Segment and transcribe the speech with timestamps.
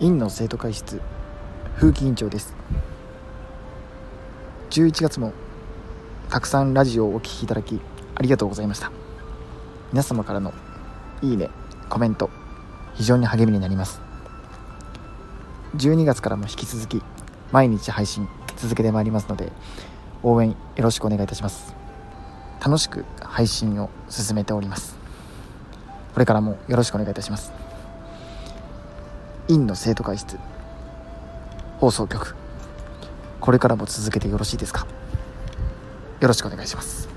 [0.00, 1.02] 院の生徒会室
[1.76, 2.54] 風紀委員長です。
[4.70, 5.34] 11月も
[6.30, 7.78] たくさんラジオをお聴きいただき
[8.14, 8.90] ありがとうございました。
[9.92, 10.54] 皆様からの
[11.20, 11.50] いいね
[11.90, 12.30] コメント
[12.94, 14.00] 非常に励みになります。
[15.76, 17.02] 12月からも引き続き
[17.52, 19.52] 毎日配信続けてまいりますので
[20.22, 21.74] 応援よろしくお願いいたします。
[22.64, 24.97] 楽しく配信を進めております。
[26.14, 27.52] これからもよろしくお願いいたします。
[29.48, 30.38] 院の生徒会室。
[31.78, 32.34] 放送局。
[33.40, 34.86] これからも続けてよろしいですか？
[36.20, 37.08] よろしくお願いします。